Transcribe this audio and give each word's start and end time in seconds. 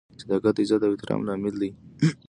•صداقت 0.21 0.53
د 0.55 0.59
عزت 0.63 0.81
او 0.83 0.91
احترام 0.93 1.21
لامل 1.27 1.55
دی. 1.61 1.69